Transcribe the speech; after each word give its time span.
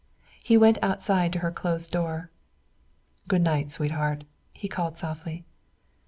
He 0.41 0.57
went 0.57 0.79
outside 0.81 1.31
to 1.33 1.39
her 1.45 1.51
closed 1.51 1.91
door. 1.91 2.31
"Good 3.27 3.43
night, 3.43 3.69
sweetheart," 3.69 4.23
he 4.51 4.67
called 4.67 4.97
softly. 4.97 5.45